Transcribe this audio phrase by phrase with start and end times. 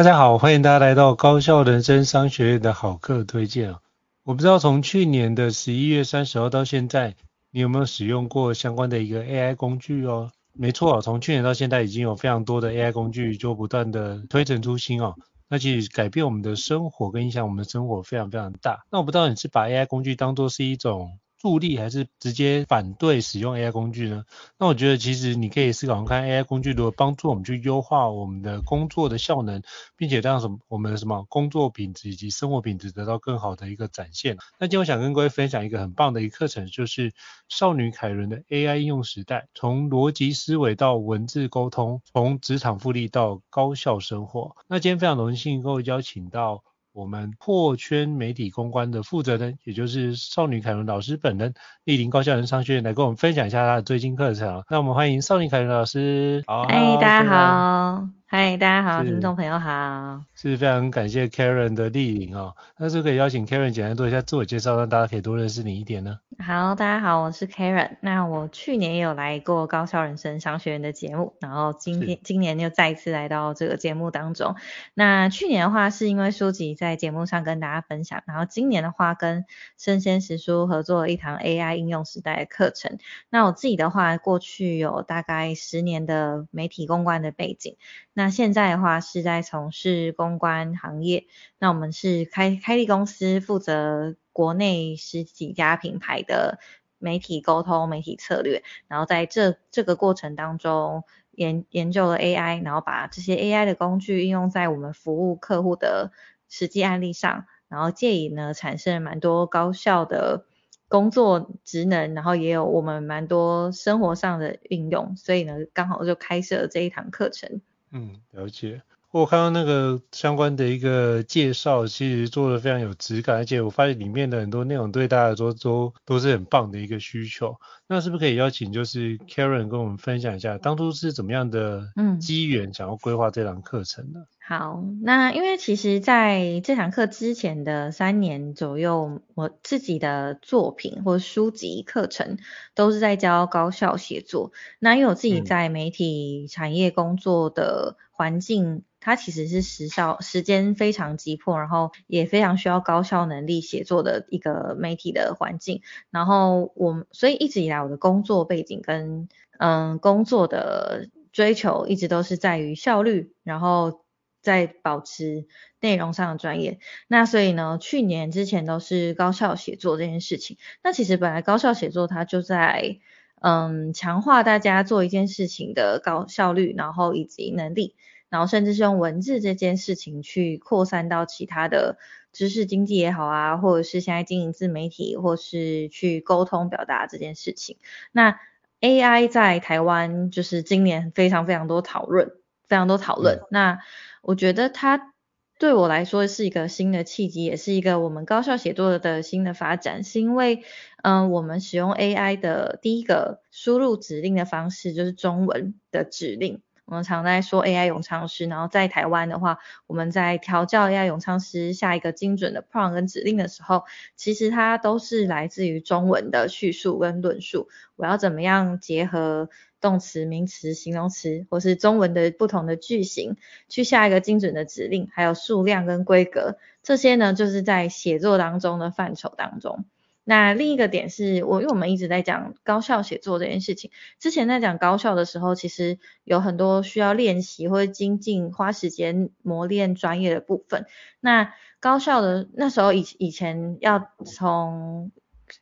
[0.00, 3.80] 大家好，欢迎大家来到高效人生商学院的好课推荐啊！
[4.24, 7.16] 我不知道从去年的十一月三十号到现在，
[7.50, 10.30] 你有没有使用过相关的一个 AI 工具哦？
[10.54, 15.16] 没错啊，从去年到现在已经有非常多的 AI 工具就不断的推陈出新哦。
[15.50, 18.86] 那其实改变我们的生活跟影响我们的生活非常非常大。
[18.90, 24.24] 那我不知道你是把 AI 工具当作是一种助力还是直接反对使用 AI 工具呢？
[24.58, 29.62] 那我觉得其实你可以思考看 AI 工具如何帮助我们去优化我们的工作的效能，
[29.96, 34.36] 并且让什么我们的什么工作品质以及生活品质得到更好的一个展现。
[34.58, 37.14] 那今天我想跟各位分享一个很棒的一个课程，就是
[37.48, 44.56] 少女凯伦的 AI 应用时代，从逻辑思维到文字沟通，从职场复利到高效生活。
[44.68, 46.62] 那今天非常荣幸各位邀请到。
[46.92, 54.64] 我们破圈媒体公关的负责人，也就是少女凯伦老师本人，莅临高校人商学院来跟我们分享一下她的最新课程。
[54.68, 56.42] 那我们欢迎少女凯伦老师。
[56.46, 58.19] 好，嗨，大家好。
[58.32, 60.22] 嗨，大家好，听众朋友好。
[60.36, 66.20] 是非常感谢 Karen 的莅临哦，那是可以邀请 Karen 简单做一下自我介绍，让大家可以多认识你一点呢？
[66.38, 67.96] 好，大家好，我是 Karen。
[68.00, 74.54] 那我去年也有来过高效人生商学院的节目，然后今天今年又再一次来到这个节目当中。
[74.94, 79.44] 那去年的话是因为书籍在节目上跟大家分享，然后今年的话跟
[79.76, 82.98] 生鲜时书合作了一堂 AI 应用时代的课程。
[83.28, 87.76] 那我自己的话，过去有大概十年的媒体公关的背景，
[88.20, 91.26] 那现在的话是在从事公关行业。
[91.58, 94.16] 那我们是开开立公司，负责。
[94.32, 96.60] 国内十几家品牌的
[96.98, 106.12] 媒体沟通、媒体策略，然后在这这个过程当中研研究了 AI，然后把这些 AI 的工具应用在我们服务客户的
[106.48, 110.46] 实际案例上，然后借以呢产生蛮多高效的
[110.88, 117.60] 工作职能，然后也有我们蛮多生活上的运用，所以呢刚好就开设了这一堂课程。
[117.92, 118.82] 嗯，了解。
[119.12, 127.56] 我看到那个相关的一个介绍，其实做的非常有质感，而且我发现里面的很多内容对大家来说都都是很棒的一个需求。
[127.88, 131.88] 那是不是可以邀请就是 Karen 跟我们分享一下，当初是怎么样的
[132.20, 134.20] 机缘想要规划这堂课程呢？
[134.20, 142.36] 嗯好，那因为其实在这堂课之前的三年左右，我自己的作品或书籍课程
[142.74, 144.50] 都是在教高效写作。
[144.80, 155.82] 那因为我自己在媒体产业工作的环境，嗯、它其实是时效时间非常急迫，然后也非常需要高效能力写作的一个媒体的环境。
[156.10, 159.28] 然后我所以一直以来我的工作背景跟
[159.58, 164.04] 嗯工作的追求一直都是在于效率，然后。
[164.42, 165.44] 在保持
[165.80, 166.78] 内容上的专业，
[167.08, 170.56] 那所以呢，去年之前都是高效写作这件事情。
[170.82, 173.00] 那其实本来高效写作它就在
[173.42, 177.96] 嗯强化大家做一件事情的高效率，然后以及能力，
[178.30, 181.98] 然后甚至是用文字这件事情去扩散到其他的
[182.32, 187.76] 知识经济也好啊，或者是现在经营自媒体，或是去沟通表达这件事情。
[188.12, 188.38] 那
[188.80, 192.30] AI 在台湾就是今年非常非常多讨论，
[192.66, 193.40] 非常多讨论。
[193.40, 193.78] 嗯、那
[194.22, 195.12] 我觉得它
[195.58, 200.04] 对我来说是一个新的契机，也是一个我们高效写作的新的发展。
[200.04, 200.62] 是因为，
[201.02, 206.62] 嗯、呃，我们使用 AI 的第一个输入指令的方式就是中文的指令。
[206.90, 213.84] 我们常在说 AI 永昌师，然后在台湾的话，我们在调教 AI 永昌师下一个精准的 prompt 跟指令的时候，
[214.16, 217.68] 其实它都是来自于中文的叙述跟论述。
[217.94, 219.48] 我要怎么样结合
[219.80, 223.36] 动词、名词、形容词，或是中文的不同的句型，
[223.68, 229.84] 去下一个精准的指令，还有数量跟规格，这些呢，就是在写作当中的范畴当中。
[230.30, 233.90] 那另一个点是我，因为我们一直在讲高效写作这件事情。
[234.20, 240.86] 之前在讲高效的时候，其实有很多需要练习或者精进、花时间磨练专业的部分。
[241.18, 245.10] 那高效的那时候以以前要从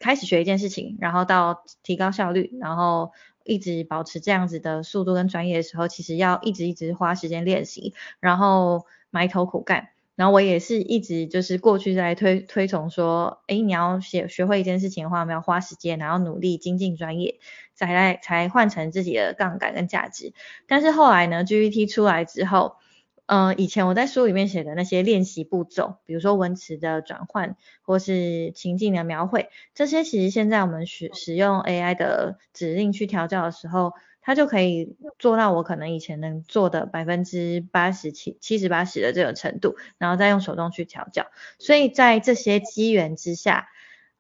[0.01, 3.13] 开始学一件事情，然后到提高效率，然后
[3.45, 9.89] 一直保持这样子的速度跟专业的时候，其实要一直一直花时间练习，然后埋头苦干。
[10.19, 17.39] 然后我也是一直就是过去在推推崇说，诶，你要学学会一件事情的话，我们要花时间，然后努力精进专业，
[17.73, 20.33] 再来才换成自己的杠杆跟价值。
[20.67, 22.79] 但是后来呢，GPT 出来之后，
[23.27, 33.93] 嗯、呃，以前我在书里面写的那些练习步骤，比如说文词的转换或是情境的描绘，这些其实现在我们使使用 AI 的指令去调教的时候。
[34.29, 41.29] 它就可以做到我可能以前能做的百分之八十七、七十八十的这个程度，然后再用手动去调教。
[41.59, 43.69] 所以在这些机缘之下，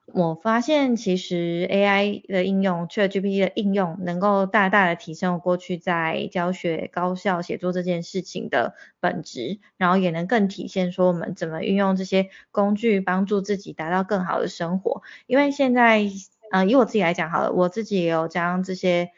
[0.06, 15.02] 我发现其实 AI 的应用，ChatGPT 的应用，能够大大的提升我过去在教学高效写作这件事情的本质，然后也能更体现说我们怎么运用这些工具帮助自己达到更好的生活。
[15.26, 16.06] 因为现在，
[16.50, 19.10] 呃，以我自己来讲好了，我自己也有将这些。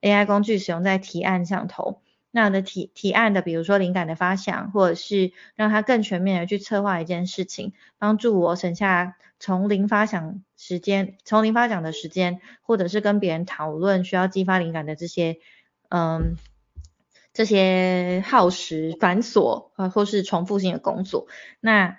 [0.00, 2.00] AI 工具使用在提案上头，
[2.30, 15.38] 那的提提案的，比如说灵感的发想，或者是让它更全面的去策划一件事情，帮助我省下从零发想时间，从零发想的时间，或者是跟别人讨论需要激发灵感的这些，
[15.88, 16.36] 嗯，
[17.32, 21.28] 这些耗时繁琐啊，或是重复性的工作，
[21.60, 21.96] 那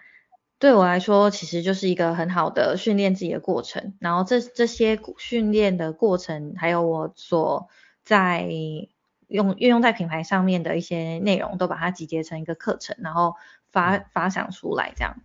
[0.60, 3.94] 对我来说，其实就是一个很好的训练自己的过程。
[4.00, 7.70] 然后这这些训练的过程，还有我所
[8.10, 8.50] 在
[9.28, 13.36] 用运用在品牌上面的一些内容，都把它集结成一个课程，然后
[13.70, 15.22] 发发想出来，这样。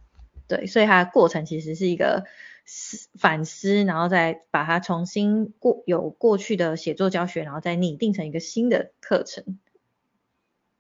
[0.46, 2.26] 对，所以它的过程其实是一个
[2.66, 9.58] 思反思，然后再把它重新过有过去的写作教学，然后再拟定成一个新的课程。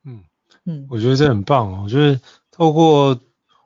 [0.04, 0.24] 嗯
[0.66, 2.20] 嗯，我觉得这很棒哦，就是
[2.50, 3.18] 透过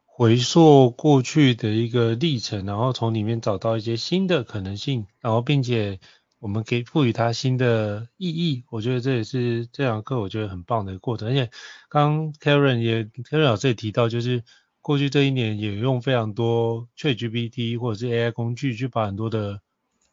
[0.05, 5.99] 回溯过去的一个历程，然后从里面找到一些新的可能性，然后并且。
[6.41, 11.29] 我们可以赋予它新的意义，我觉得这也是这堂课我觉得很棒的一个过程。
[11.29, 11.51] 而且
[11.89, 14.45] 刚刚 Karen 也 Karen 老师也提到，就是
[14.81, 19.61] 过去这一年也用非常多 ChatGPT 或者是 AI 工具去把很多的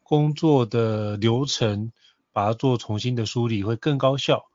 [0.01, 1.92] 工作的流程
[2.33, 4.45] 把它做重新的梳理，会更高效。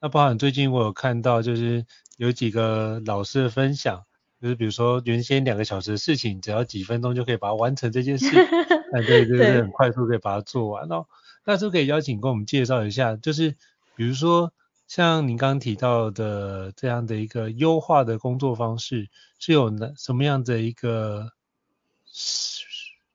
[0.00, 1.86] 那包含最近我有看到，就是
[2.16, 4.04] 有几个老师的分享，
[4.40, 8.26] 就是比如说原先两个小时的事情，只要几分钟就可以把它完成这件事，
[8.92, 11.06] 哎对，对对，很快速可以把它做完哦。
[11.44, 13.56] 那是不是可以邀请跟我们介绍一下，就是
[13.96, 14.52] 比如说
[14.88, 19.08] 像您刚刚提到的这样的一个优化的工作方式，
[19.38, 21.32] 是有哪什么样的一个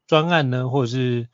[0.07, 1.27] 专案呢，或者是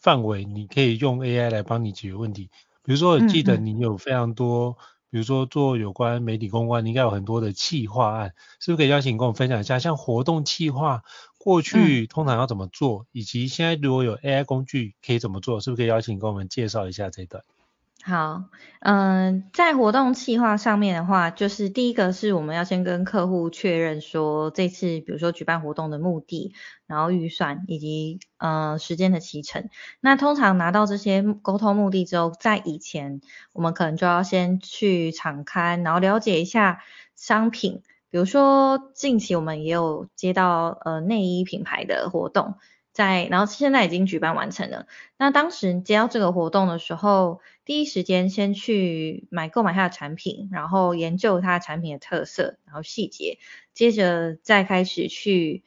[0.00, 2.50] 范围，你可以用 AI 来帮你解决问题？
[2.82, 4.76] 比如说我记得你有非常多，
[5.16, 11.04] 比如说做有关媒体公关，你应该有很多的企划案，是不是可以邀请跟我们分享一下，像活动企划？
[11.38, 17.42] 过去通常要怎么做，嗯，以及现在如果有 AI 工具可以怎么做，是不是可以邀请跟我们介绍一下这一段？
[18.08, 18.44] 好，
[18.82, 26.54] 嗯，在活动企划上面的话，就是第一个是我们要先跟客户确认说这次比如说举办活动的目的，
[26.86, 29.70] 然后预算以及呃时间的期程。
[29.98, 33.20] 那通常拿到这些沟通目的之后，在以前
[33.52, 36.84] 我们可能就要先去场勘，然后了解一下
[37.16, 42.54] 商品，比如说近期我们也有接到呃内衣品牌的活动。
[42.96, 44.86] 在，然后现在已经举办完成了。
[45.18, 53.38] 那当时接到这个活动的时候，第一时间先去买购买它的产品，然后研究它的产品的特色，然后细节，
[53.74, 55.62] 接着再开始去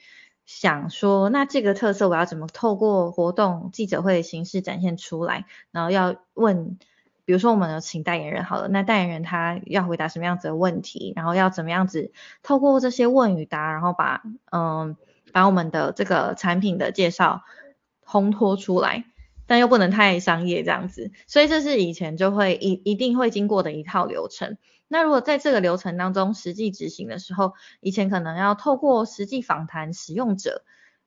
[0.47, 5.45] 想说，那这个特色我要怎么透过活动记者会的形式展现出来？
[5.69, 6.79] 然后要问，
[7.25, 11.13] 比如说我们有请代言人好了，那代言人他要回答什么样子的问题？
[11.15, 14.97] 然后要怎么样子透过这些问与答，然后把嗯。
[15.31, 17.43] 把我们的这个产品的介绍
[18.05, 19.05] 烘托出来，
[19.47, 24.57] 但又不能太商业这样子，所以这是以前就会一一定会经过的一套流程。
[24.87, 30.63] 那如果在这个流程当中实际执行的时候，以前可能要透过实际访谈使用者，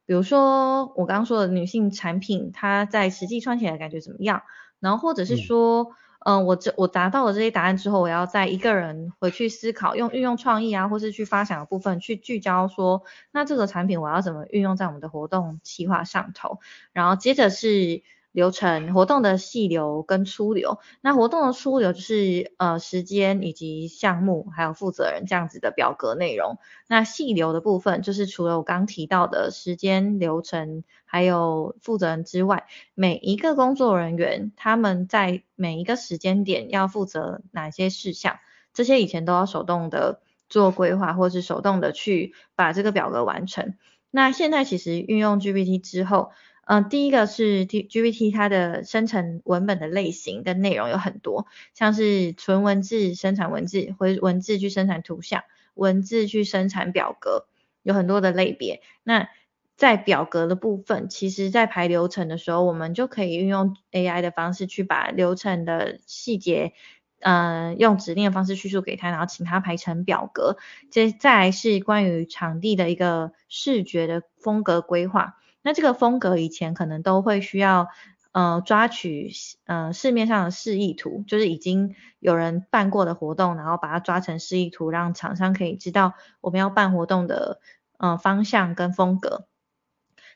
[0.06, 4.42] 比比如说我刚刚说的女性产品，它在实际穿起来感觉怎么样？
[4.78, 16.60] 然后或者是说，嗯、嗯，我这我达到了这些答案之后，我要再一个人回去思考，用运用创意啊，或是去发想的部分去聚焦说，那这个产品我要怎么运用在我们的活动企划上头？
[16.92, 18.02] 然后接着是。
[18.32, 26.56] 流程活动的细流跟粗流，那活动的粗流就是呃时间以及项目还有负责人这样子的表格内容。
[26.88, 38.38] 那细流的部分就是除了我刚提到的时间流程还有负责人之外，每一个工作人员他们在每一个时间点要负责哪些事项，
[38.72, 43.74] 这些以前都要手动的做规划，或是手动的去把这个表格完成。
[44.10, 46.30] 那现在其实运用 GPT 之后。
[46.64, 55.42] 嗯，第一个是 T GPT 它的生成文本的类型跟内容有很多，像是纯文字生产文字，或文字去生产图像，
[55.74, 57.46] 文字去生产表格，
[57.82, 58.80] 有很多的类别。
[59.02, 59.28] 那
[59.76, 66.74] 在表格的部分，其实在排流程的时候，我们就可以运用 AI 的方式去把流程的细节，
[67.18, 70.56] 嗯、用指令的方式叙述给他，然后请他排成表格。
[70.90, 75.34] 接再来是关于场地的一个视觉的风格规划。
[75.62, 77.88] 那这个风格以前可能都会需要，
[78.32, 79.30] 呃，抓取，
[79.66, 87.60] 呃，市面上的示意图，就是已经有人办过的活动，然后把它抓成示意图，让厂商可以知道我们要办活动的，
[87.98, 89.46] 呃，方向跟风格。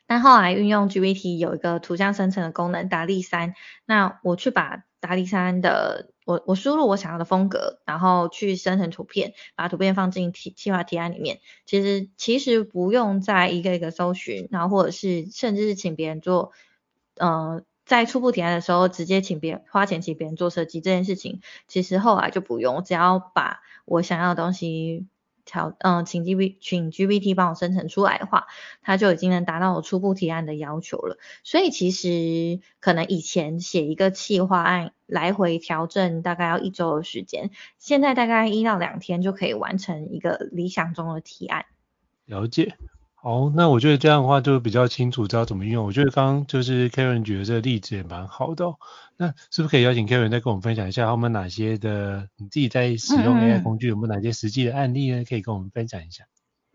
[0.05, 3.53] 但后来运用 GPT 有一个图像生成的功能，达利三，
[3.85, 11.39] 那我去把打底衫的我我输入我想要的风格，然后去生成图片，把图片放进企企划提案里面。
[11.65, 16.51] 其实其实不用再一个一个搜寻，然后或者是甚至是请别人做，
[17.17, 25.05] 呃，在初步提案的时候直接请别花钱请别人做设计这件事情，其实后来就不用，只要把我想要的东西。
[25.47, 28.45] 调嗯，请 G B 请 G B T 帮我生成出来的话，
[28.83, 31.17] 它就已经能达到我初步提案的要求了。
[31.43, 37.49] 所以其实可能以前写一个企划案来回调整大概要一周的时间，
[37.79, 41.65] 现在大概一到两天就可以完成一个理想中的提案。
[42.25, 42.75] 了解。
[43.19, 45.83] 好，那我觉得这样的话就比较清楚，知道怎么用。
[45.83, 48.65] 我觉得刚刚就是 Karen 举的这个例子也蛮好的。
[49.17, 55.23] 那是不是可以邀请 Karen 再跟我们分享一下，他们哪些的你自己在使用 AI 工具，有没有哪些实际的案例呢？
[55.27, 56.25] 可以跟我们分享一下。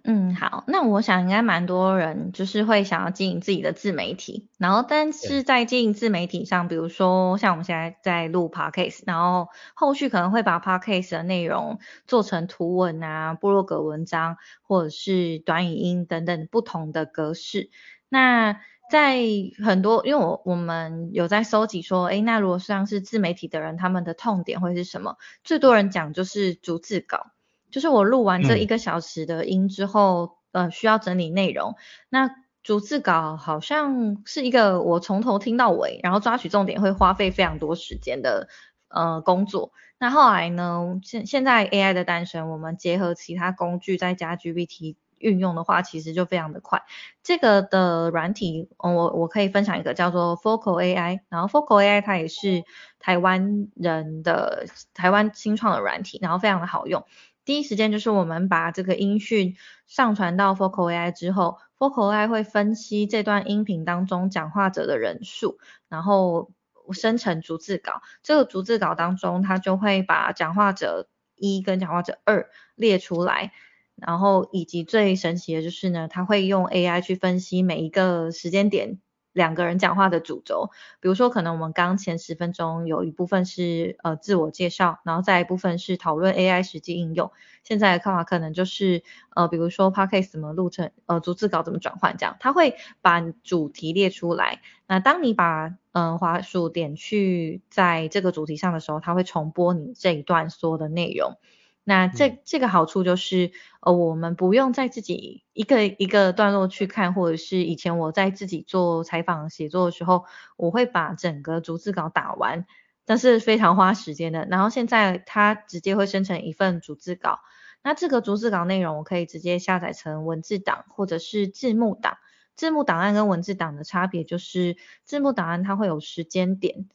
[0.05, 17.71] 嗯，好，那我想应该蛮多人就是会想要经营自己的自媒体，然后但是在经营自媒体上，比如说像我们现在在录 Podcast，然后后续可能会把 Podcast 的内容做成图文啊、部落格文章或者是短语音等等不同的格式。
[18.09, 18.61] 那
[18.93, 19.19] 在
[19.65, 25.17] 很多，因为我我们有在搜集说，诶，那如果像是自媒体的人，他们的痛点会是什么？
[25.43, 27.33] 最多人讲就是逐字稿。
[27.71, 31.75] 就是我录完这一个小时的音之后，嗯、呃，需要整理内容。
[32.11, 32.31] 那
[32.63, 38.49] 逐字稿好像是一个我从头听到尾，然后抓取重点会花费非常多时间的
[38.89, 39.73] 呃工作。
[39.99, 46.83] 那后来呢，现现在 AI 的诞生，我们结合其他工具再加 GPT 运用的话，其实就非常的快。
[47.23, 52.65] 这个的软体，我我可以分享一个叫做 Focal AI，然后 Focal AI 它也是
[52.99, 57.07] 台湾人的台湾新创的软体，然后非常的好用。
[57.45, 66.53] 第一时间就是我们把这个音讯上传到 Focal AI 之后，Focal AI 会分析这段音频当中讲话者的人数，然后
[66.93, 68.01] 生成逐字稿。
[68.23, 73.53] 这个逐字稿当中，它就会把讲话者一跟讲话者二列出来，
[73.97, 79.01] 然后以及最神奇的就是呢，它会用 AI 去分析每一个时间点。
[79.35, 80.69] 两个人讲话的主轴，
[81.01, 87.33] 比如说可能我们刚前十分钟有一部分是呃自我介绍，然后再一部分是讨论 AI 实际应用。
[87.65, 89.03] 现在的看法可能就是
[89.35, 94.61] 呃比如说 Podcast 怎么录成，呃逐字稿怎么转换这样，它会把主题列出来。
[94.87, 101.39] 那当你把嗯、呃、滑鼠点去在这个主题上的时候，它会重播你这一段所有的内容。
[101.85, 110.25] 那这这个好处就是，呃，我们不用再自己一个一个段落去看，或者是以前我在自己做采访写作的时候，
[110.57, 112.67] 我会把整个逐字稿打完，
[113.05, 114.47] 但是非常花时间的。
[114.49, 117.41] 然后现在它直接会生成一份逐字稿，
[117.83, 122.19] 那这个逐字稿内容我可以直接下载成文字档或者是字幕档。
[122.55, 126.87] 字幕档案跟文字档的差别就是，字幕档案它会有时间点。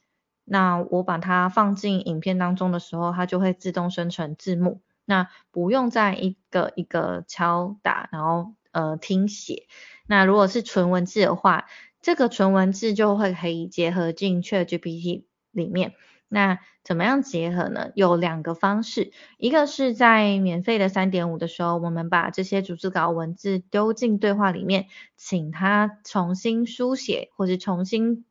[0.49, 9.67] 那我把它放进影片当中的时候，它就会自动生成字幕，那不用再一个一个敲打，然后呃听写。
[10.07, 11.65] 那如果是纯文字的话，
[12.01, 15.95] 这个纯文字就会可以结合进 ChatGPT 里面。
[16.29, 17.91] 那怎么样结合呢？
[17.95, 28.25] 有两个方式，一个是在免费的三点五的时候，我们把这些逐字稿文字丢进对话里面，请他重新书写或者重新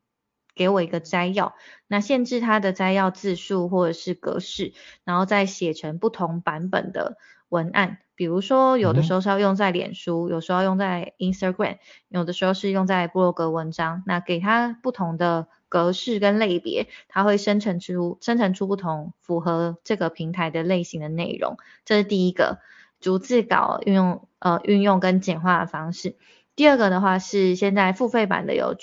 [0.57, 1.55] 给我一个摘要，
[1.87, 4.73] 那限制它的摘要字数或者是格式，
[5.05, 7.99] 然后再写成不同版本的文案。
[8.15, 11.77] 比如说，有的时候是要用在脸书，有时候用在 Instagram，
[12.09, 14.01] 有的时候是用在部落格文章。
[14.07, 21.57] 那给它不同的格式跟类别，它会生成出生成出不同符合这个平台的类型的内容。
[21.85, 22.57] 这是第一个
[22.99, 26.15] 逐字稿运用呃运用跟简化的方式。
[26.55, 28.73] 第二个的话是现在付费版的有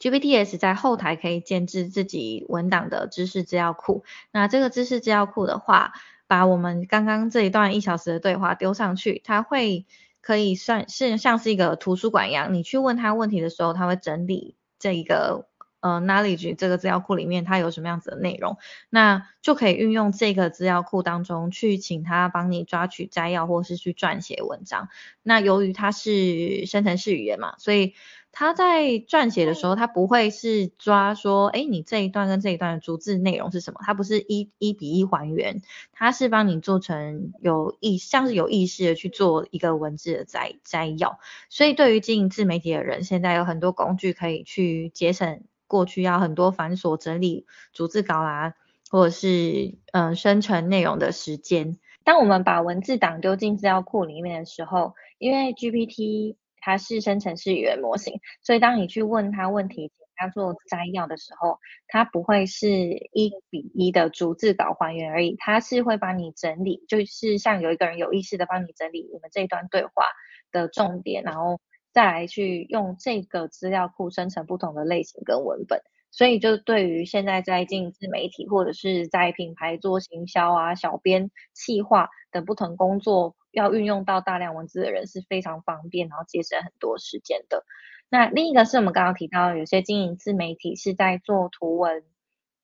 [0.00, 4.04] GPTs 在后台可以建置自己文档的知识资料库。
[4.30, 5.92] 那这个知识资料库的话，
[6.26, 9.86] 把我们刚刚这一段一小时的对话丢上去，它会
[10.20, 15.48] 可以算是像是一个图书馆一样，你去问他问题的时候，他会整理这一个
[15.80, 18.58] 呃 knowledge 这个资料库里面它有什么样子的内容，
[18.90, 24.88] 那就可以运用这个资料库当中去请他帮你抓取摘要或是去撰写文章。
[25.22, 27.94] 那由于它是生成式语言嘛，所以
[28.30, 33.80] 他在撰写的时候，他不会是抓说，哎，你这一段跟这一段的逐字内容是什么？
[33.82, 35.60] 他不是一一比一还原，
[35.92, 41.18] 他是帮你做成有意，像是有意识的去做一个文字的摘摘要。
[41.48, 48.54] 所以对于经营自媒体的人，现在有很多工具可以去节省过去要很多繁琐整理逐字稿啦，
[48.90, 51.76] 或者是嗯生成内容的时间。
[52.04, 70.04] 当我们把文字档丢进资料库里面的时候，因为 GPT 它是生成式语言模型，所以当你去问他问题，请他做摘要的时候，它不会是一比一的逐字稿还原而已，它是会帮你整理，就是像有一个人有意识的帮你整理我们这一段对话
[70.50, 71.60] 的重点，然后
[71.92, 75.80] 再来去用这个资料库生成不同的类型跟文本。
[76.10, 83.36] 所以就对于现在在进自媒体或者是在品牌做行销啊、小编、企划等不同工作。
[83.50, 87.64] 要运用到大量文字的人是非常方便，然后节省很多时间的。
[88.10, 92.04] 那另一个是我们刚刚提到，有些经营自媒体是在做图文、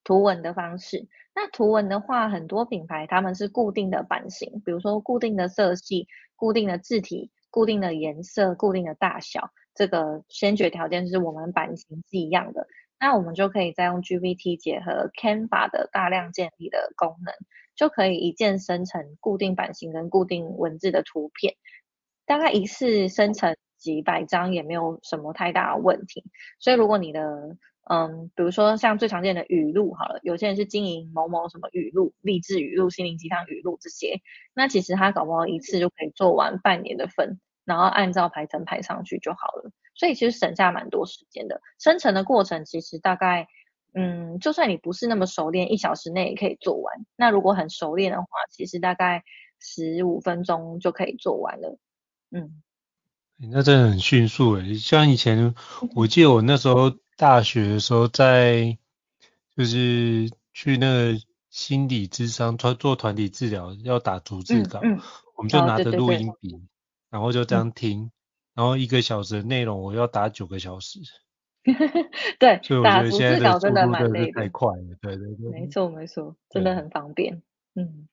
[0.03, 1.07] 图文的方式。
[1.35, 9.51] 那图文的话，很多品牌他们是固定的版型，比如说固定的色系、固定的字体、固定的颜色、固定的大小。
[9.75, 12.69] 这个先决条件是我们版型是一样的。
[13.01, 17.35] 那我们就可以再用 GPT 结合 Canva 的大量建立的功能，
[17.77, 21.55] 就可以一键生成固定版型跟固定文字的图片，
[22.27, 26.25] 大概一次生成几百张也没有什么太大的问题。
[26.59, 27.57] 所以如果你的，
[27.91, 34.21] 嗯，比如说像最常见的语录好了，有些人是经营某某什么语录、励志语录、心灵鸡汤语录这些，
[34.55, 39.71] 那其实他搞不好一次就可以做完半年的份，然后按照排程排上去就好了。
[39.95, 43.49] 所以其实省下蛮多时间的，生成的过程其实大概。
[43.97, 47.07] 嗯，就算你不是那么熟练，一小时内也可以做完。
[47.15, 49.23] 那如果很熟练的话，其实大概
[49.61, 51.79] 十五分钟就可以做完了。
[52.33, 52.61] 嗯，
[53.39, 54.75] 那真的很迅速诶。
[54.75, 55.55] 像以前，
[55.95, 58.77] 我记得我那时候大学的时候，在
[59.57, 65.01] 就是去那个心理咨商做做团体治疗，要打逐字稿，嗯嗯、
[65.37, 66.61] 我们就拿着录音笔，哦、对对对，
[67.11, 68.11] 然后就这样听，嗯、
[68.55, 71.01] 然后一个小时的内容，我要打九个小时。
[72.39, 77.43] 对，所以我觉得现在真的蛮累的，太快了，对对对，没错没错，真的很方便。
[77.75, 78.07] 嗯，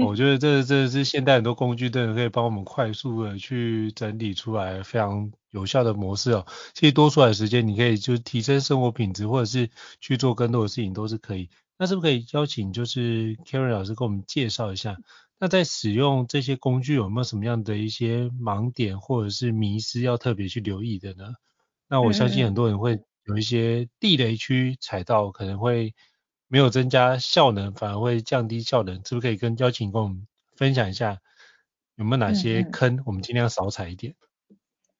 [0.00, 6.44] 我 觉得这这是现代很多工具，真的可以帮我们快速的去整理出来非常有效的模式哦。
[6.74, 11.48] 其实多出来的时间，你可以就提升生活品质，或者是去做更多的事情都是可以。
[11.78, 14.98] 那是不是可以邀请就是 Karen 老师给我们介绍一下？
[15.44, 21.34] 那在使用这些工具有没有什么样的一些盲点或者是迷失要特别去留意的呢？
[21.86, 25.94] 那我相信很多人会有一些地雷区踩到，可能会
[26.48, 28.94] 没有增加效能，反而会降低效能。
[29.04, 30.26] 是不是可以跟邀请跟我们
[30.56, 31.18] 分享一下，
[31.96, 34.14] 有没有哪些坑，我们尽量少踩一点？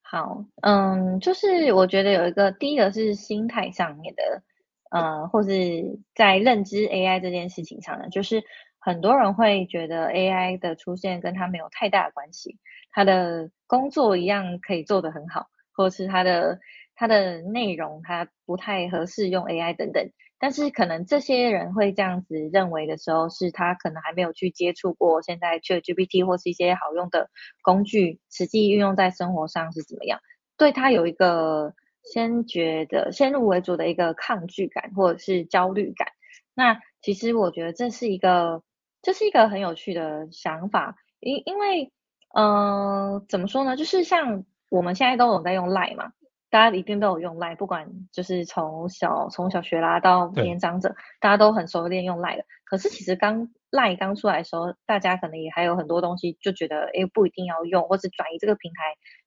[0.02, 4.42] 好，嗯，就是我觉得有一个，第一个是心态上面的，
[4.90, 8.44] 呃，或是在认知 AI 这件事情上呢，就是
[8.84, 12.58] 很多人会觉得 AI 的出现跟他没有太大的关系，
[12.92, 15.46] 他的工作一样可以做得很好。
[15.76, 16.60] 或是它的
[16.94, 27.28] 它的内容它不太合适用 AI 等等，但是可能这些人会这样子认为的时候，是他可能还没有去接触过现在 ChatGPT 或是一些好用的
[27.60, 30.20] 工具，实际运用在生活上是怎么样，
[30.56, 36.06] 对他有一个先觉得先入为主的一个抗拒感或者是焦虑感。
[36.54, 38.62] 那其实我觉得这是一个
[39.04, 41.92] 这是一个很有趣的想法，因因为
[42.34, 44.44] 嗯、呃、怎么说呢，就是像。
[44.70, 46.10] 我们现在都有在用 Line 嘛，
[46.50, 52.44] 大家一定都有用 LINE，不管就是从小从小学啦到年长者，大家都很熟练用 LINE 的。
[52.64, 58.80] 可是其实刚 LINE 刚出来的时候，大家可能也还有很多东西就觉得，哎，不一定要用，或是转移这个平台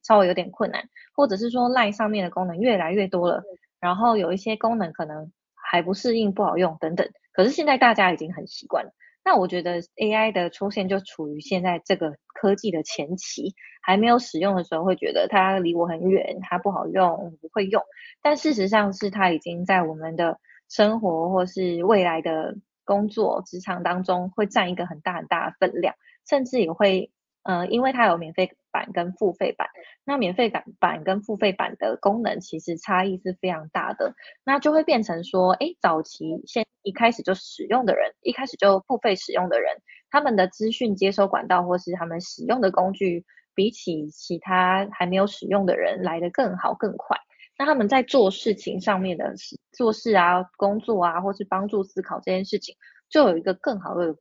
[0.03, 3.41] 稍微有点困难，或者是说 LINE 上面的功能越来越多了，
[3.79, 7.07] 然后有一些功能可能还不适应，不好用等等。
[7.31, 8.91] 可是现在大家已经很习惯了。
[9.27, 17.83] 那我觉得 AI 的出现就处于现在这个科技的前期，还没有使用的时候会觉得它离我很远，它不好用，不会用。
[18.21, 25.93] 但事实上是它已经在我们的生活或是未来的工作职场当中会占一个很大很大的分量，
[26.29, 27.11] 甚至也会。
[27.47, 29.69] 呃，因为它有免费版跟付费版，
[30.03, 39.77] 那免费版版跟付费版的功能其实差异是非常大的，那就会变成说，哎，早期先一开始就使用的人，一开始就付费使用的人，
[40.11, 43.23] 他们的资讯接收管道或是他们使用的工具，
[43.55, 47.17] 比起其他还没有使用的人来得更好更快，
[47.57, 49.33] 那他们在做事情上面的
[49.71, 52.75] 做事啊、工作啊，或是帮助思考这件事情，
[53.09, 54.17] 就有一个更好的。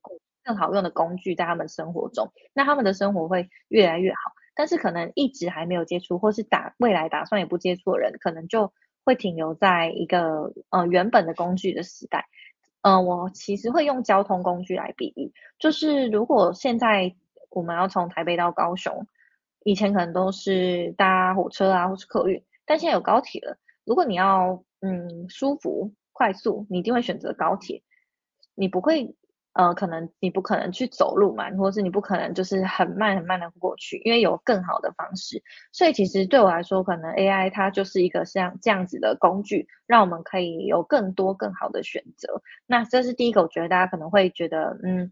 [0.47, 4.17] 更好用的工具在他们生活中，那他们的生活会越来越好。
[4.55, 8.73] 但是可能一直还没有接触，或是打未来打算也不接触的人，可能就
[9.05, 12.25] 会停留在一个呃原本的工具的时代。
[12.81, 17.15] 嗯、呃，我其实会用交通工具来比喻，就是如果现在
[17.51, 19.07] 我们要从台北到高雄，
[19.63, 23.59] 以前可能都是搭火车啊，或是客运，但现在有高铁了。
[23.85, 27.83] 如果你要嗯舒服快速，你一定会选择高铁，
[28.55, 29.15] 你不会。
[29.57, 35.43] 呃，可能你不可能去走路嘛，或者是你不可能就是很慢很慢的过去，因为有更好的方式。
[35.73, 42.43] 所以其实对我来说，可能 AI 它就是一个像这样子的工具，让我们可以有更多更好的选择。
[42.67, 45.11] 那这是第一个，我觉得大家可能会觉得，嗯，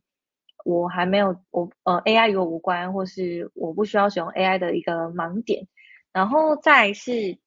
[0.66, 5.68] 我还没有我呃 AI 与我无关，或是我不需要使用 AI 的一个盲点。
[6.12, 7.38] 然后再是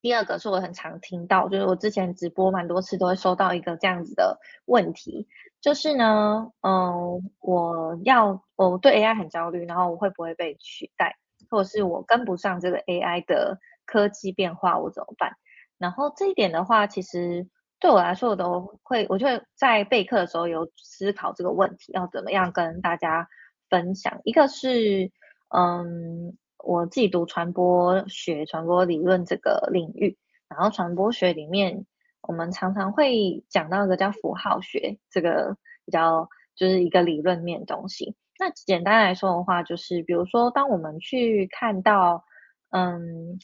[0.00, 5.26] 第二个，是我很常听到，就是我之前直播蛮多次都会收到一个这样子的问题。
[5.60, 11.16] 就是呢，嗯，我要我对 AI 很焦虑，然后我会不会被取代，
[11.50, 15.32] 或者是我跟不上这个 AI 的科技变化，我怎么办？
[15.78, 17.46] 然后这一点的话，其实
[17.78, 23.28] 对我来说，我都会，我就会在备课的时候有思考这个问题，要怎么样跟大家
[23.68, 24.20] 分享。
[24.24, 25.10] 一个是，
[25.54, 30.16] 嗯，我自己读传播学、传播理论这个领域，
[30.48, 31.84] 然后传播学里面。
[32.22, 38.14] 我们常常会讲到一个叫符号学，这个比较就是一个理论面东西。
[38.38, 42.24] 那简单来说的话，就是比如说，当我们去看到，
[42.70, 43.38] 嗯，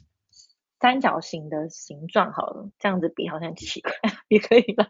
[0.81, 3.93] 三角形的形状，好了，这样子比好像奇怪，
[4.29, 4.89] 也可以了。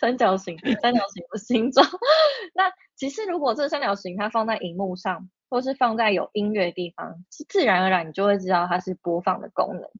[0.00, 1.84] 三角形，三角形的形状。
[2.54, 9.90] 那其实如果这三角形它放在荧幕上，或是放在有音乐的地方，自然而然你就会知道它是播放的功能。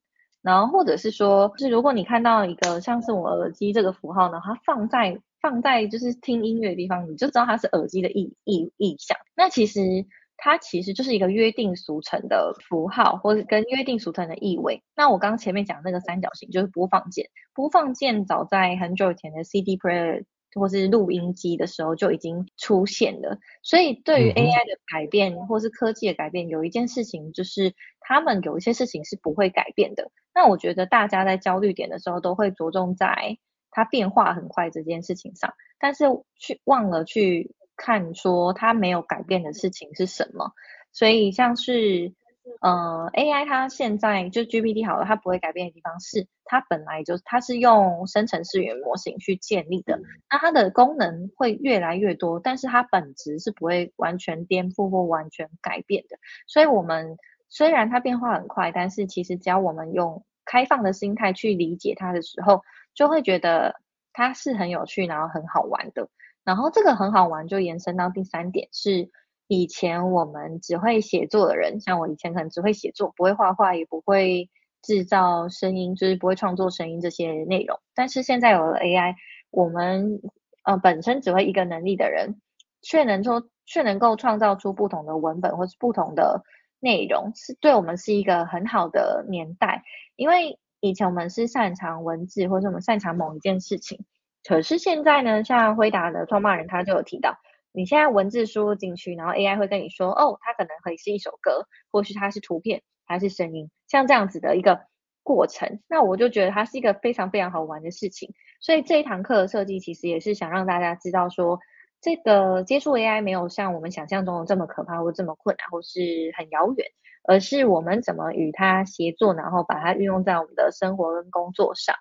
[0.48, 9.18] 然后或者是说，就是如果你看到一个像是我耳机这个符号呢，它放在放在就是听音乐的地方，你就知道它是耳机的意意意象。
[9.37, 10.06] 那其实
[10.38, 14.82] 它其实就是一个约定俗成的符号，或者跟约定俗成的意味。
[14.96, 20.24] 那我刚刚前面讲那个三角形就是播放键，播放键早在很久以前的 CD player。
[20.59, 30.11] 或是录音机的时候就已经出现了，所以对于 AI 的改变或是科技的改变，有一件事情就是他们有一些事情是不会改变的。
[30.35, 33.38] 那我觉得大家在焦虑点的时候都会着重在
[33.71, 36.05] 它变化很快这件事情上，但是
[36.38, 40.53] 去忘了去看说它没有改变的事情是什么。
[40.92, 42.14] 所以像是。
[42.61, 56.16] 呃，AI 它现在就 GPT 好了，它不会改变的地方是，它本来就它是用生成式语言模型去建立的，那它的功能会越来越多，但是它本质是不会完全颠覆或完全改变的。
[56.46, 57.16] 所以，我们
[57.48, 62.62] 虽然它变化很快，但是其实只要我们用开放的心态去理解它的时候，
[62.94, 63.76] 就会觉得
[64.12, 66.08] 它是很有趣，然后很好玩的。
[66.44, 69.11] 然后这个很好玩就延伸到第三点是。
[69.48, 74.50] 以前我们只会写作的人，像我以前可能只会写作，不会画画，也不会
[74.82, 77.80] 制造声音，就是不会创作声音这些内容。
[77.94, 79.14] 但是现在有了 AI，
[79.50, 80.20] 我们
[80.64, 82.40] 呃本身只会一个能力的人，
[82.82, 86.42] 却能说却能够创造出不同的文本或是不同的
[86.78, 89.82] 内容，是对我们是一个很好的年代。
[90.16, 94.04] 因为以前我们是擅长文字，或者我们擅长某一件事情，
[94.46, 97.38] 可是现在呢，像辉达的创办人他就有提到。
[97.72, 104.81] 你现在文字输入进去，然后 AI 会跟你说，哦，它可能会是一首歌，或许它是图片，还是声音，像这样子的一个
[105.22, 105.81] 过程。
[105.88, 108.33] 那我就觉得它是一个非常非常好玩的事情。
[108.61, 111.59] 所以这一堂课的设计其实也是想让大家知道说，
[112.00, 116.00] 这个接触 AI 没有像我们想象中的这么可怕，或这么困难，或是
[116.37, 116.87] 很遥远，
[117.24, 121.94] 而是我们怎么与它协作，然后把它运用在我们的生活跟工作上，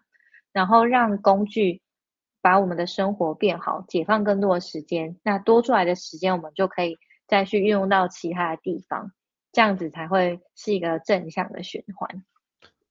[0.53, 1.81] 然后让工具
[2.47, 5.17] 把我们的生活变好，解放更多的时间。
[5.21, 9.11] 那多出来的时间，我们就可以再去运用到其他的地方，
[9.51, 12.23] 这样子才会是一个正向的循环。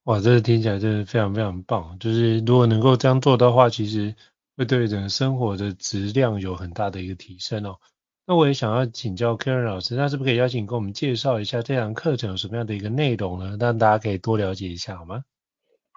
[0.05, 1.99] 哇，这个听起来真的非常非常棒。
[1.99, 4.15] 就是如果能够这样做的话，其实
[4.59, 7.79] 会对整个生活的质量有很大的一个提升哦。
[8.27, 13.57] 那我也想要请教 Karen 老师，那是不是可以邀请跟我们介绍一下这堂课程有什么样的一个内容呢？
[13.59, 15.25] 让大家可以多了解一下，好吗？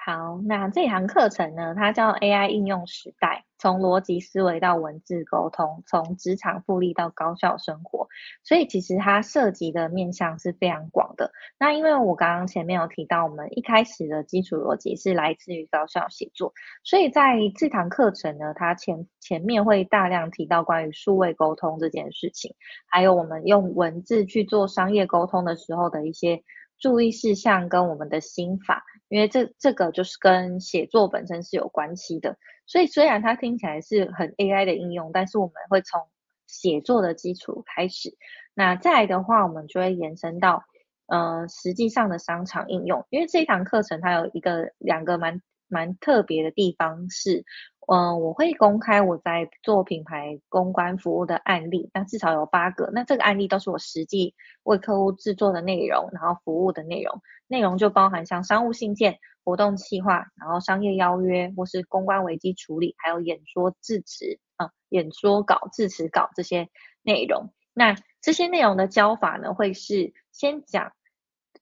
[0.10, 8.08] 好，那这堂课程呢，它叫 AI 应用时代，从逻辑思维到文字沟通，从职场复利到高效生活，
[8.44, 11.32] 所以其实它涉及的面向是非常广的。
[11.60, 22.56] 那因为我刚刚前面有提到，我们一开始的基础逻辑是来自于高效写作，所以在这堂课程呢，它前前面会大量提到关于数位沟通这件事情，
[22.88, 26.42] 还有我们用文字去做商业沟通的时候的一些
[26.80, 28.84] 注意事项跟我们的心法。
[29.10, 32.38] 因为这这个就是跟写作本身是有关系的，
[32.68, 36.08] 所以虽然它听起来是很 AI 的应用，但是我们会从
[36.46, 38.16] 写作的基础开始，
[38.54, 40.64] 那再来的话，我们就会延伸到
[41.08, 43.06] 呃实际上的商场应用。
[43.10, 47.46] 因为这一堂课程它有一个两个蛮蛮特别的地方是。
[47.92, 52.92] 嗯，我会公开我在做品牌公关服务的案例，那至少有八个。
[52.94, 66.70] 那这个案例都是我实际为客户制作的内容，然后服务的内容，内容就包含像商务信件、活动企划，然后商业邀约或是公关危机处理，还有演说致辞啊，演说稿、致辞稿这些
[67.02, 67.52] 内容。
[67.74, 70.92] 那这些内容的教法呢，会是先讲。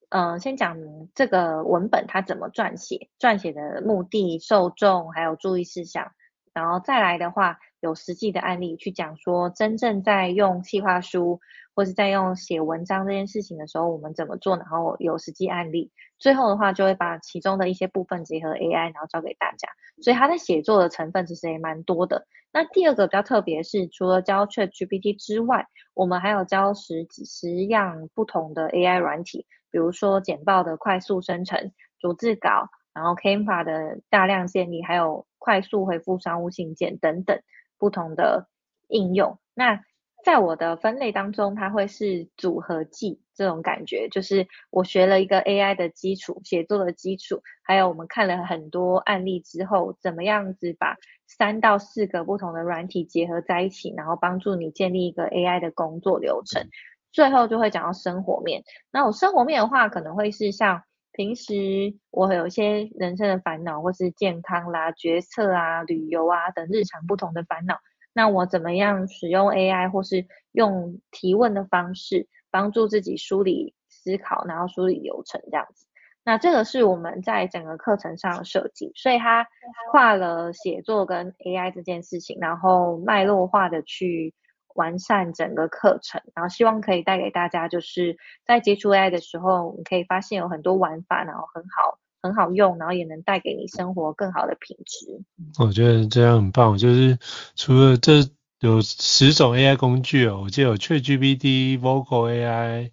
[0.10, 0.78] 嗯，先讲
[1.16, 6.14] 这个文本它怎么撰写，撰写的目的、受众还有注意事项，
[6.58, 11.40] 然后再来的话，有实际的案例去讲说，真正在用企划书
[11.76, 15.92] 或是在用写文章这件事情的时候，我们怎么做，然后有实际案例。
[16.18, 19.70] 最后的话，就会把其中的一些部分结合 AI，然后教给大家。
[20.02, 22.26] 所以它在写作的成分其实也蛮多的。
[22.52, 29.46] 那第二个比较特别是，除了教 ChatGPT 之外，我们还有教十几十样不同的 AI 软体。
[29.70, 37.40] 比如说简报的快速生成、逐字稿，然后 Canva 的大量建立，还有快速回复商务信件等等
[37.78, 38.48] 不同的
[38.88, 39.38] 应用。
[39.54, 39.84] 那
[40.26, 56.68] 在我的分类当中，它会是组合技这种感觉，就是我学了一个 AI 的基础，写作的基础，还有我们看了很多案例之后，怎么样子把三到四个不同的软体结合在一起，然后帮助你建立一个 AI 的工作流程。
[57.14, 60.84] 最后就会讲到生活面，那我生活面的话，可能会是像
[61.18, 67.80] 平时我有一些人生的烦恼，或是健康啦、决策啊、旅游啊等日常不同的烦恼，
[68.14, 75.88] 那我怎么样使用 AI 或是用提问的方式，帮助自己梳理思考，然后梳理流程这样子。
[76.24, 79.48] 那这个是我们在整个课程上的设计，所以它
[79.92, 84.36] 跨了写作跟 AI 这件事情，然后脉络化的去。
[84.78, 95.24] 完善整个课程，然后希望可以带给大家，就是在接触 AI 的时候，你可以发现有很多玩法，然后很好，很好用，然后也能带给你生活更好的品质。
[95.60, 97.18] 我觉得这样很棒，就是
[97.56, 98.20] 除了这
[98.60, 102.92] 有十种 AI 工具哦，我记得有 ChatGPT、Vocal AI、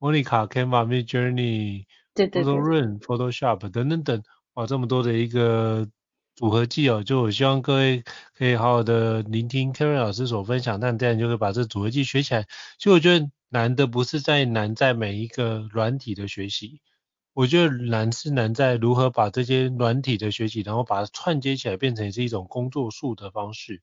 [0.00, 4.22] Monica、Canva、Midjourney、对对对、Photo Run、Photoshop 等等等，
[4.54, 5.86] 哇，这么多的一个。
[6.36, 8.04] 组合技哦，就我希望各位
[8.36, 12.42] 可以好好的聆听 Karen 老师所分享，但这样就可以把这组合技学起来。
[12.76, 16.82] 其实我觉得难的不是在难在每一个软体的学习，
[17.32, 23.80] 我觉得难是难在如何把这些软体的学习，然后把它串接起来，变成是一种工作术的方式。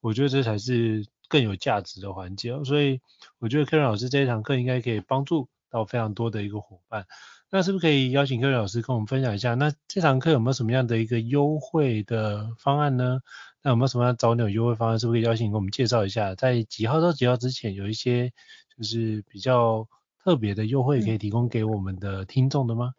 [0.00, 2.52] 我觉得这才是更有价值的环节。
[2.64, 3.00] 所以
[3.38, 7.06] 我觉得 Karen 老师这一堂课应该可以帮助到非常多的一个伙伴。
[7.54, 9.54] 那是不是可以邀请各位老师跟我们分享一下？
[9.54, 13.20] 那这堂课有没有什么样的一个优惠的方案呢？
[13.62, 14.98] 那有没有什么样早鸟优惠方案？
[14.98, 16.34] 是不是可以邀请跟我们介绍一下？
[16.34, 18.32] 在几号到几号之前有一些
[18.76, 19.86] 就是比较
[20.24, 22.94] 特别的优惠可以提供给我们的听众的吗？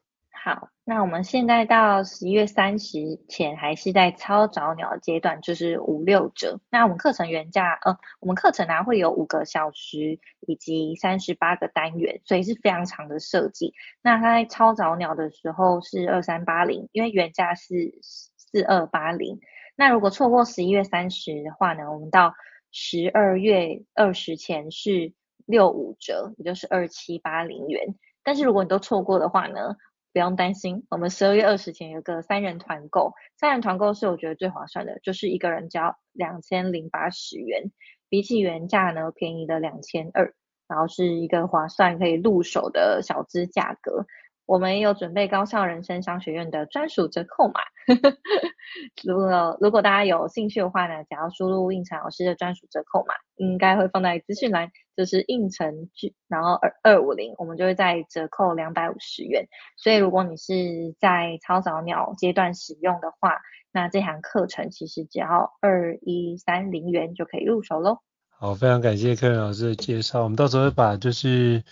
[0.46, 6.60] 好，那我们现在到十一月三十前还是在超早鸟阶段，就是五六折。
[6.70, 13.74] 那我们课程原价，呃，我们课程呢会有五个小时以及三十八个单元，所以是非常长的设计。
[14.04, 19.40] 那它在超早鸟的时候是二三八零，因为原价是四二八零。
[19.76, 22.36] 那如果错过十一月三十的话呢，我们到
[22.72, 25.12] 十二月二十前是
[25.48, 27.96] 六五折，也就是二七八零元。
[28.22, 29.76] 但是如果你都错过的话呢，
[30.16, 37.74] 不用担心，我们十二月二十前有个三人团购，三人团购是我觉得最划算的，就是一个人交两千零八十元，
[38.08, 40.34] 比起原价呢便宜了两千二。
[40.70, 44.08] 然后是一个划算可以入手的小资价格。
[44.46, 47.62] 我们有准备高校人生商学院的专属折扣码，
[49.04, 59.48] 如果如果大家有兴趣的话呢，只要输入胤丞老师的专属折扣码，应该会放在资讯栏，就是胤丞剧，然后二二五零，我们就会再折扣两百五十元。
[59.78, 63.40] 所以如果你是在超早鸟阶段使用的话，
[63.72, 67.98] 那这堂课程其实只要二一三零元就可以入手喽。
[68.30, 71.64] 好，非常感谢 Karen 老师的介绍，我们到时候会把就是。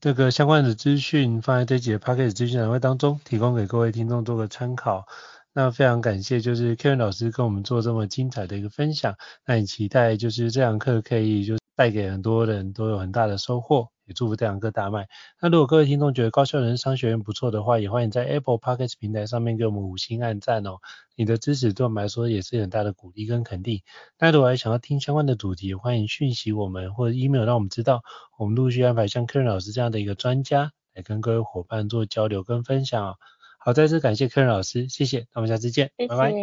[0.00, 5.06] 这个相关的资讯放在这集的 Podcast 资讯栏位当中，提供给各位听众做个参考。
[5.52, 9.16] 那非常感谢，就是 Karen 老师跟我们做这么精彩的一个分享。
[9.46, 13.88] 那也期待就是这堂课可以就带给很多人都有很大的收获。
[14.14, 15.08] 祝福这堂课大卖。
[15.40, 20.78] 那如果各位听众觉得高效人生商学院不错的话，也欢迎在 Apple Podcast 平台上面给我们五星按赞哦。
[21.16, 23.82] 你的支持对我们来说也是很大的鼓励跟肯定。
[24.18, 28.02] 那如果还想要听相关的主题，欢迎讯息我们或者 email 让我们知道，
[28.38, 33.14] 我们陆续安排像 Karen 老师这样的一个专家来跟各位伙伴做交流跟分享哦。
[33.58, 36.34] 好，再次感谢 Karen 老师，谢谢，那我们下次见，谢谢，拜拜拜。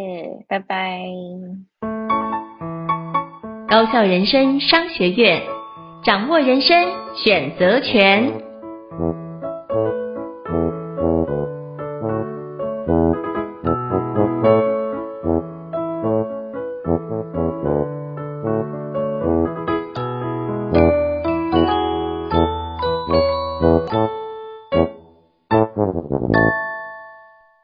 [0.48, 1.06] 拜拜。
[3.68, 5.42] 高效人生商学院。
[6.06, 8.32] 掌握人生选择权。